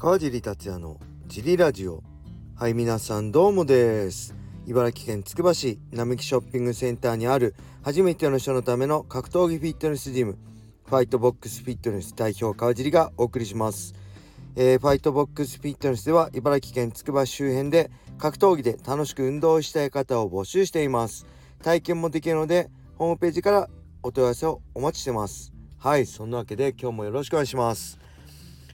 [0.00, 2.04] 川尻達也のジリラジオ。
[2.54, 4.32] はい皆さんどうもです。
[4.64, 10.38] 茨城県つくば市並木ショッピングセンターにある初めての人のための格闘技フィットネスジム
[10.86, 13.92] ファイトボックスフィットネス代表川尻がお送りします、
[14.54, 21.26] えー、ファイトボックスフィットネスでは茨城県つくば周辺で格闘技で楽しく運動したい方を募集しています。
[21.60, 23.68] 体験もできるのでホームページから
[24.04, 25.52] お問い合わせをお待ちしてます。
[25.76, 27.98] はいそんなわけで今日もよろしくお願いします。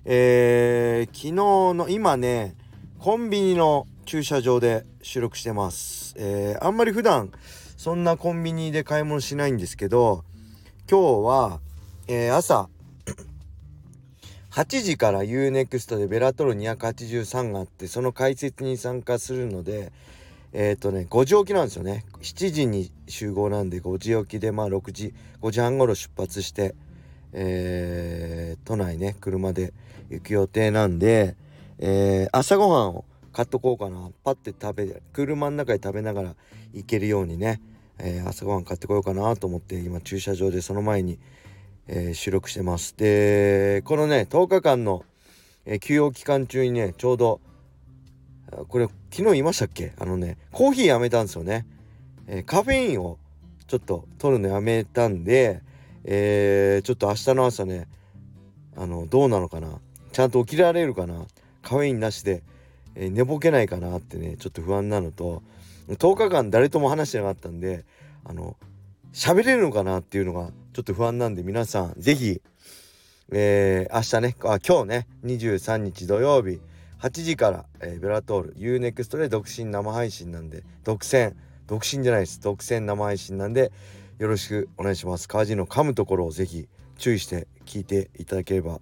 [0.06, 2.54] えー、昨日の今ね
[2.98, 7.32] コンビニの駐車場で収録してます、えー、あんまり普段
[7.78, 10.24] そんなコンビニで買い物しないんですけど
[10.90, 11.60] 今日は、
[12.06, 12.68] えー、朝
[14.50, 19.90] 8時から UNEXT でベラトル283があってその解説に参加するので
[20.52, 22.04] えっ、ー、とね5時起きなんですよね。
[22.20, 26.76] 7時に集合なんで5時起きでまあ6時5時半頃出発して
[27.36, 28.03] えー、
[28.64, 29.72] 都内ね車で
[30.10, 31.36] 行く予定なんで、
[31.78, 34.10] えー、朝ごはんを買っとこうかな。
[34.22, 36.34] パッて食べ車の中で食べながら
[36.72, 37.60] 行けるようにね、
[37.98, 41.18] えー、朝ごはん買ってこようかなと思って今駐車場でその前に、
[41.88, 42.96] えー、収録してます。
[42.96, 45.04] でこのね10日間の、
[45.66, 47.40] え、休養期間中にねちょうど
[48.68, 49.92] これ昨日言いましたっけ？
[49.98, 51.66] あのねコーヒーやめたんですよね、
[52.28, 53.18] え、カフェインを
[53.66, 55.60] ちょっと取るのやめたんで
[56.04, 57.88] え、ちょっと明日の朝ね
[58.76, 59.78] あのどうなのかな？
[60.12, 61.26] ちゃんと起きられるかな？
[61.62, 62.42] カフェインなしで、
[62.94, 65.42] えー、寝ぼけないかなってねちょっと不安なのと
[65.88, 67.84] 10日間誰とも話してなかったんで
[68.24, 68.56] あの
[69.12, 72.40] 喋れるのかなっていうのがちょっと不安なんで皆さん是非
[73.32, 76.60] えー、明日ねあ今日ね23日土曜日
[77.00, 81.34] 8時から、えー、ベラトール UNEXT で独身生配信なんで独占
[81.66, 82.40] 独身じゃないです。
[82.40, 83.72] 独占生配信なんで
[84.18, 85.28] よろしくお願いします。
[85.28, 88.80] 川尻の噛むところをぜひ注意して聞いていただければ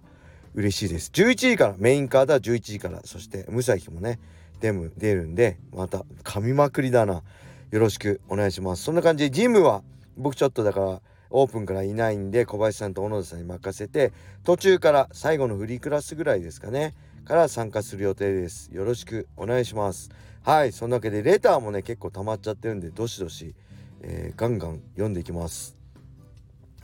[0.54, 1.10] 嬉しいです。
[1.14, 4.18] 11時からメインカードは11時からそしてムサヒもね
[4.60, 7.22] 出る出るんでまた噛みまくりだな。
[7.70, 8.84] よろしくお願いします。
[8.84, 9.82] そんな感じでジムは
[10.16, 14.12] 僕ちょっとだからオープンからいないんで小林さんと小野田さんに任せて
[14.44, 18.70] 途中から最後のフリークラスぐらいですかねから参加する予定です。
[18.72, 20.10] よろしくお願いします。
[20.42, 23.54] はいそんなわけでレターもね結構溜まっちゃってるんでどしどし
[24.02, 25.81] えー、ガンガン読んでいきます。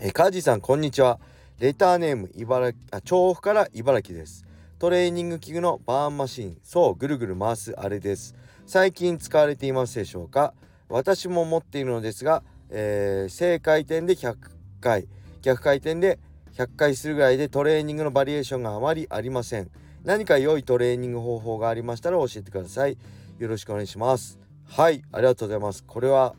[0.00, 1.18] えー、カージさんこんにちは。
[1.58, 4.44] レターネーム茨城あ調布から茨城です。
[4.78, 6.56] トレーニング器具のバーンマシン。
[6.62, 8.36] そうぐるぐる回すあれです。
[8.64, 10.54] 最近使われていますでしょうか？
[10.88, 14.36] 私も持っているのですが、えー、正回転で100
[14.80, 15.08] 回。
[15.42, 16.20] 逆回転で
[16.56, 19.68] 100回するぐらいでトレーニングのバリエーションがあまりありません。
[20.04, 22.96] 何か良いトレーニング方法がありましたら教えてください。
[23.40, 24.38] よろしくお願いします。
[24.64, 25.82] はいありがとうございます。
[25.82, 26.36] これは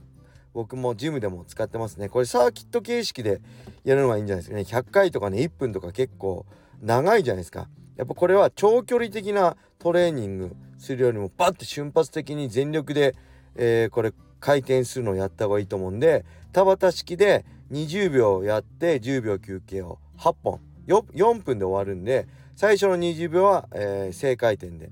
[0.54, 2.10] 僕もジムでも使ってますね。
[2.10, 3.42] これサーキット形式で
[3.84, 4.64] やるのがいいんじゃないですかね。
[4.64, 6.46] 100回とかね1分とか結構
[6.82, 7.68] 長いじゃないですか。
[7.96, 13.16] やっぱこれは長距離的なトレーニングするよりもバッて瞬発的に全力で、
[13.56, 16.24] えー、これ回転するのをやった方がいいと思うんで
[16.54, 20.60] 田畑式で20秒やって10秒休憩を8本。
[20.88, 24.90] 4分で終わるんで最初の20秒は、えー、正回転で。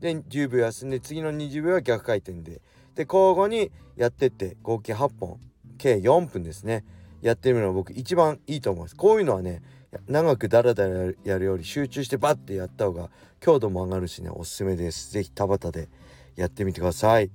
[0.00, 2.60] で10秒休んで次の20秒は逆回転で。
[2.94, 5.38] で交互にやってって合計8本
[5.78, 6.84] 計4分ですね。
[7.22, 8.96] やってみるのが僕一番いいと思います。
[8.96, 9.62] こういうのはね
[10.06, 15.10] 長くダラダラやるより集中してバッてやった方が強度も上がるしねおすすめです。
[15.10, 15.88] 是非田畑で
[16.36, 17.30] やってみてください。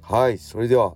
[0.00, 0.94] はいそれでは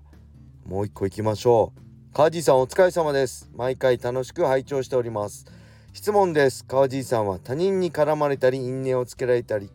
[0.64, 1.80] もう一個いきましょう。
[2.12, 3.50] 川地さんお疲れ様です。
[3.54, 5.44] 毎回楽しく拝聴しております。
[5.92, 6.64] 質問です。
[6.64, 9.70] 川地さんは他人に絡まれたり因縁をつけられたり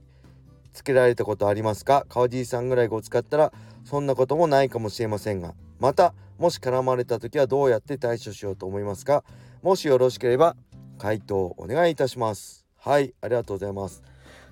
[0.74, 2.06] つけられたことありますか？
[2.10, 3.52] 川地さんぐらいご使ったら
[3.84, 5.54] そんなこともないかもしれませんが。
[5.80, 9.24] またもし絡まれた時はどうやって対処しようと思いますか？
[9.62, 10.56] もしよろしければ
[10.98, 12.66] 回答お願いいたします。
[12.78, 14.02] はいありがとうございます。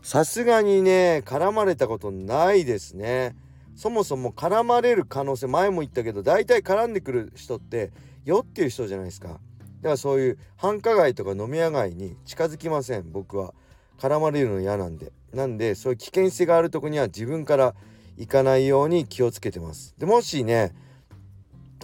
[0.01, 3.35] さすがにね絡まれたことないですね。
[3.75, 7.91] そもそも絡まれる可能性前も言ったけど大体絡んでくる人って
[8.25, 9.27] 酔ってる人じゃないですか。
[9.27, 9.39] だか
[9.81, 13.53] らそういう繁華街とか飲み屋街に近づきません僕は。
[13.97, 15.11] 絡まれるの嫌なんで。
[15.33, 17.75] なんでそういう危険性があるとこには自分から
[18.17, 19.95] 行かないように気をつけてます。
[19.97, 20.73] でもしね、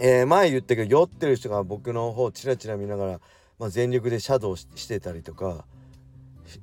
[0.02, 3.20] えー、前言ったけど酔ってる人が僕の方チラチラ見ながら、
[3.60, 5.66] まあ、全力でシャドウしてたりとか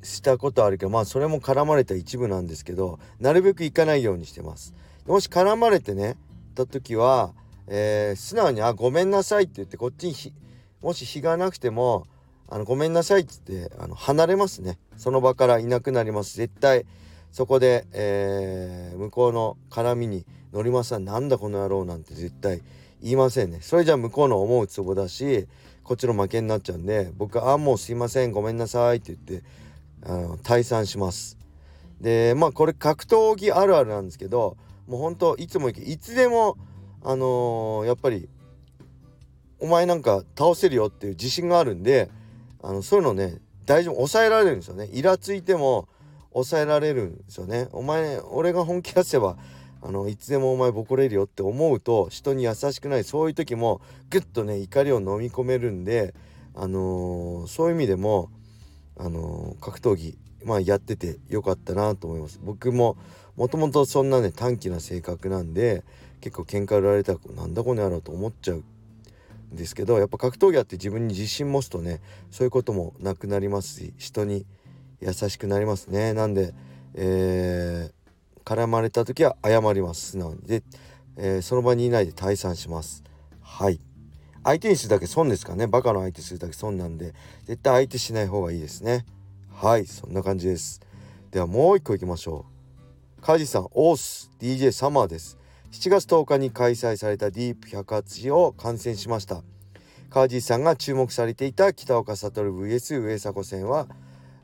[0.03, 4.75] したことあるけどまあそれも絡まれた一部なんですけどなるべく行かないようにしてます。
[5.07, 6.17] もし絡まれてね
[6.55, 7.33] た時は、
[7.67, 10.33] えー、素直に「あごめんなさい」って言ってこっちに
[10.83, 12.07] もし日がなくても
[12.53, 14.79] 「あのごめんなさい」っつってあの離れますね。
[14.99, 16.37] その場からいなくなります。
[16.37, 16.85] 絶対
[17.31, 20.99] そこで、えー、向こうの絡みに乗ります。
[20.99, 22.61] なんだこの野郎なんて絶対
[23.01, 23.61] 言いませんね。
[23.63, 25.49] それじゃ向こうの思うツボだし
[25.83, 29.47] こっちの負けになっちゃうんで僕はあもうすいませんごめんなさいって言って
[30.05, 31.39] あの退散します。
[32.03, 36.59] でまあこれ格闘技あるあるなんですけどもうほんといつもいつでも
[37.03, 38.29] あのー、やっぱり
[39.59, 42.11] お前なんか倒せるよっていう自信があるんで
[42.63, 44.89] あのそういうのね大丈夫抑えられるんですよね。
[44.93, 45.89] イラついても
[46.33, 47.69] 抑えられるんですよね。
[47.73, 49.37] お前俺が本気出せば
[49.83, 53.81] あのいつでもお前ボコれるよって思うと人に優しくないそういう時も
[54.11, 56.15] グッとね怒りを飲み込めるんで
[56.55, 58.31] あのー、そういう意味でも
[58.97, 62.41] あのー、格闘技まあやっててよかったなと思います。
[62.43, 62.97] 僕も
[63.37, 65.85] もともとそんなね短気な性格なんで
[66.21, 68.65] 結構喧嘩売られたらなんだこの野郎と思っちゃう
[69.55, 72.01] ですけどやっぱ格闘技やって自分に自信持つとね
[72.31, 74.47] そういうこともなくなりますし人に
[75.01, 76.13] 優しくなりますね。
[76.13, 76.55] なんで、
[76.95, 80.13] えー、絡まれた時は謝ります。
[80.13, 80.63] 素直にで、
[81.17, 83.03] えー、その場にいないで退散します。
[83.41, 83.81] はい。
[84.45, 85.67] 相手にするだけ損ですからね。
[85.67, 87.15] バカの相手するだけ損なんで
[87.45, 89.05] 絶対相手しない方がいいですね。
[89.51, 89.87] はい。
[89.87, 90.81] そんな感じです。
[91.33, 92.47] ではもう一個いきましょ
[93.19, 93.23] う。
[93.23, 94.31] カジさんオース。
[94.41, 95.37] DJ サマーです。
[95.73, 99.43] 7月10日に開催されたディープ108を観戦しました。
[100.11, 103.89] 川地さんが注目されていた北岡悟 VS 上迫戦は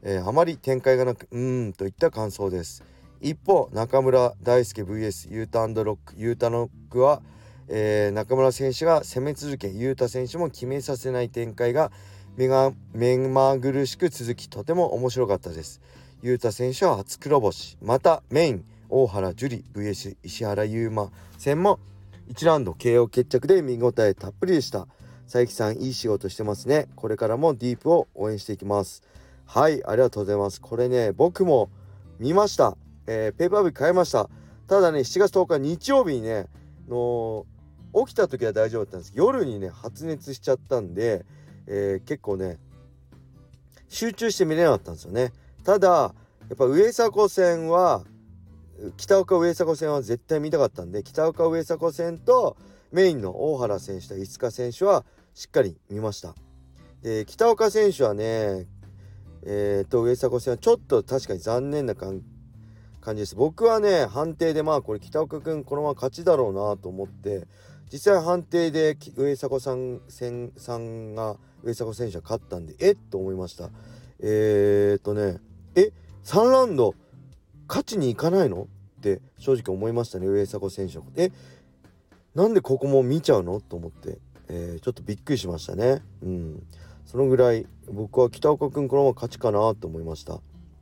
[0.02, 2.84] えー、あまり展開がなくうーんといった感想です。
[3.20, 7.20] 一方中村大輔 VS ユータロックユータノックは、
[7.69, 11.90] えー、中村選手が攻め続けユータ選手も決めさせない展開が
[12.36, 15.80] 目が目まぐるしく続きとても面白かったです。
[16.22, 21.79] ユータ選手は初黒星またメイン大原樹里 VS 石原優真戦も
[22.29, 24.87] 1ラウンド KO 決着で見応えたっぷりでした。
[25.25, 26.88] 佐伯さんいい仕事してますね。
[26.96, 29.02] これからもディープを応援していきます。
[29.44, 30.61] はいありがとうございます。
[30.61, 31.70] これね僕も
[32.19, 32.76] 見ました、
[33.06, 34.29] えー、ペーパービュー買いました。
[34.67, 36.46] ただね7月10日日曜日にね
[36.88, 37.46] の
[38.06, 39.12] 起きた時は大丈夫だったんです。
[39.14, 41.25] 夜にね発熱しちゃったんで、
[41.67, 42.58] えー、結構ね
[43.88, 45.32] 集中して見れなかったんですよね。
[45.64, 48.05] ただやっぱ上迫戦は
[48.96, 52.56] 北岡上迫戦は絶対見たかったんで北岡上迫戦と
[52.92, 55.04] メインの大原選手と飯塚選手は
[55.34, 56.34] しっかり見ました。
[57.02, 58.66] で北岡選手はね
[59.42, 62.22] えー、と上迫戦はちょっと確かに残念な感
[63.08, 63.34] じです。
[63.36, 67.46] 僕はね判定でまあこれ北岡君このまま勝ちだろうなと思って
[67.92, 73.70] 実際判定で上迫さんさんが上迫選手は勝ったんでえっと思いました。
[74.20, 75.38] えー、っとね
[75.75, 75.92] え
[76.25, 76.94] 3ラウンド
[77.68, 78.68] 勝ちに行かないの？
[78.98, 81.30] って正直思いましたね上迫選手のえ
[82.34, 83.60] なんでここも見ちゃうの？
[83.60, 84.18] と思って、
[84.48, 86.02] えー、ちょっとびっくりしましたね。
[86.22, 86.66] うん。
[87.06, 90.40] そのぐらい僕は北岡君このまま勝ちかなと思いました。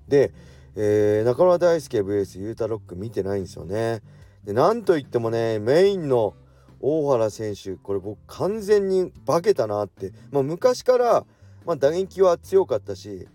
[0.09, 0.33] で、
[0.75, 4.03] えー、中村大輔 VS ユータロック見てないんですよね。
[4.45, 6.35] でなんといってもねメインの
[6.81, 11.25] 大原選手これ僕完全に化けたなって、まあ、昔から、
[11.65, 13.29] まあ、打撃は強かったし、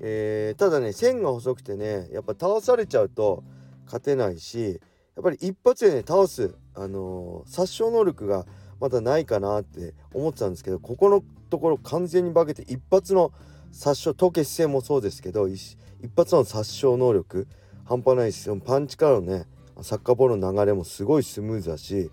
[0.00, 3.44] えー、ただね線が細くてねやっぱ倒されちゃうと
[3.86, 4.80] 勝てないし
[5.14, 8.46] やっぱり一発でね倒す、あのー、殺傷能力が
[8.80, 13.32] まだないかなって思ってたんですけどここのところ完全に化けて一発の
[13.72, 15.76] 殺傷凍結姿勢もそうですけど一
[16.16, 17.46] 発の殺傷能力
[17.84, 18.48] 半端ないです。
[18.48, 19.46] よパンチからのね
[19.82, 22.10] サッカーボールの流れもすごいスムーズだし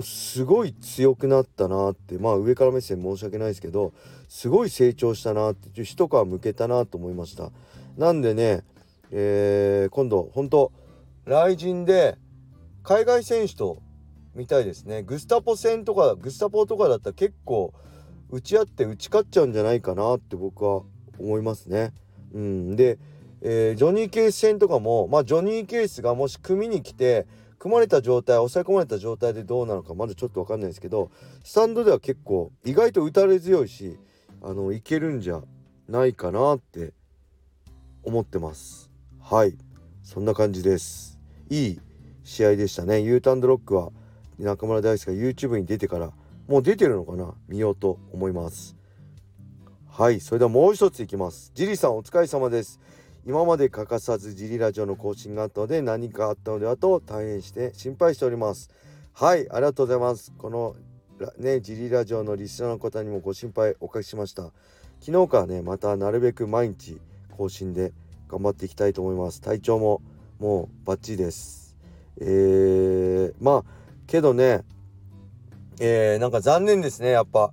[0.00, 3.92] すごい強くなったなってまあ上から目線申し訳ないですけど
[4.28, 7.50] すごい成長したなって一皮むけたなと思いました。
[7.98, 8.62] なんでね、
[9.10, 10.72] えー、今度本当
[11.26, 12.16] 来人で
[12.82, 13.82] 海外選手と
[14.34, 15.02] みたいですね。
[15.02, 17.74] グスタポ戦とかグスタポとかだったら結構
[18.30, 20.82] 打ち合って打ち勝っちゃうんじゃないかなって僕は
[21.18, 21.92] 思いますね。
[22.32, 22.98] うん、で、
[23.42, 27.26] えー、ジョニー・ケース戦とかもまあジョニー・ケースがもし組に来て
[27.62, 31.12] 組まれた状態抑え込まれた状態でどうなのかまだちょっと分かんないですけど
[31.44, 33.96] スタンドでは結構意外と打たれ強いし
[34.42, 35.40] あのいけるんじゃ
[35.88, 36.92] ないかなって
[38.02, 38.90] 思ってます。
[39.20, 39.56] はい
[40.02, 41.20] そんな感じです。
[41.50, 41.80] いい
[42.24, 43.00] 試合でしたね。
[43.00, 43.90] ユーンドロックは
[44.40, 46.10] 中村大輔が YouTube に出てから
[46.48, 47.32] もう出てるのかな？
[47.46, 48.74] 見ようと思います
[49.88, 52.80] はいそれではもう一ついきますジリさんお疲れ様です
[53.24, 58.68] 今まで欠かさずジリラジオの更新があったので何かあったのではと大変して心配しております。
[59.12, 60.32] はいありがとうございます。
[60.36, 60.74] この
[61.38, 64.50] ねジリラジオのリスナーの方にもご心配おかけしました。
[65.00, 66.98] 昨日からねまたなるべく毎日
[67.36, 67.92] 更新で
[68.28, 69.40] 頑張っていきたいと思います。
[69.40, 70.02] 体調も
[70.40, 71.76] もうバッチリです。
[72.20, 73.64] えー、まあ
[74.08, 74.62] けどね、
[75.80, 77.52] えー、なんか残念ですね、やっぱ。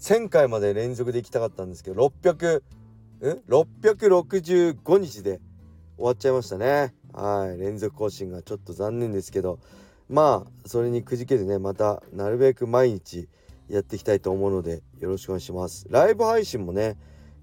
[0.00, 2.62] 1000回まで連続で行きたかったんですけど、600、
[3.20, 5.40] ん ?665 日で
[5.96, 6.94] 終わっちゃいましたね。
[7.12, 7.58] はい。
[7.58, 9.58] 連続更新がちょっと残念ですけど、
[10.08, 13.28] まあ、それにくじけてね、また、なるべく毎日
[13.68, 15.86] やっていきたいと思うので、よろしくお願いします。
[15.90, 16.96] ライブ配信もね、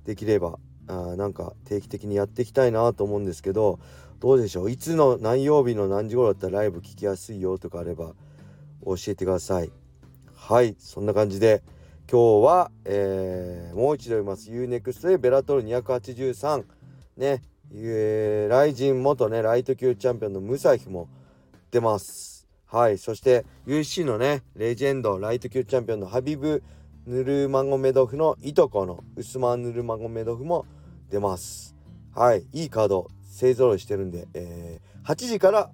[0.06, 3.80] できればあなんか定期的にやっていきたいなと思うんですけど
[4.20, 4.70] どうでしょう？
[4.72, 8.14] いつの何曜日の何時頃だったらライブ聞きやすいよとかあれば
[8.86, 9.72] 教えてください
[10.36, 11.64] はいそんな感じで
[12.12, 14.52] 今日は、えー、もう一度言います。
[14.52, 16.64] UNEXT でベラトル283
[17.18, 17.42] ね、
[17.74, 21.08] えー、ライジン元ねライト級チャンピオンのムサヒも
[21.72, 22.46] 出ます。
[22.66, 22.98] はい。
[22.98, 26.62] そして UC のねレジェンドライト級チャンピオンのハビブ・
[27.08, 30.66] ヌルマゴメドフのいとこのウスマン・ヌルマゴメドフも
[31.10, 31.74] 出ます。
[32.14, 32.44] はい。
[32.52, 35.72] いいカード勢ぞろいしてるんで、えー、8時から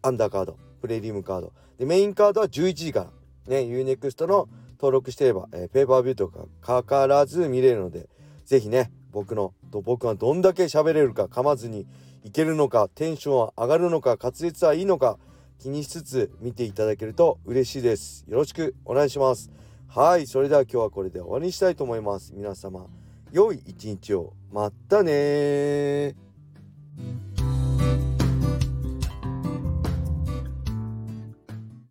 [0.00, 1.52] アンダーカードプレリムカード。
[1.76, 3.06] でメインカードは11時から。
[3.48, 3.62] ね。
[3.62, 4.48] UNEXT の
[4.82, 8.08] 登録してれば、えー、ペーパービューとかかからず見れるので
[8.44, 11.86] 是非ね僕の僕がどんだけ喋れるか噛まずに
[12.24, 15.18] いけるのかテンションは上がるのか滑舌はいいのか
[15.60, 18.24] 気にしつつ見ていただけると嬉しいです。
[18.26, 19.52] よろしくお願いします。
[19.86, 22.32] はいそれでは今日はこれで終わりにしたいと思います。
[22.34, 22.86] 皆様
[23.30, 24.32] 良い一日を。
[24.50, 26.16] またね